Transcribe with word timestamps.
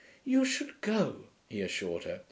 'You 0.25 0.45
should 0.45 0.81
go,' 0.81 1.27
he 1.47 1.61
assured 1.61 2.05
her. 2.05 2.19